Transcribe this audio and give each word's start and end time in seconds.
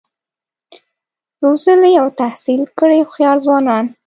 روزلي 1.43 1.93
او 2.01 2.07
تحصیل 2.21 2.61
کړي 2.79 2.97
هوښیار 3.03 3.37
ځوانان 3.45 3.85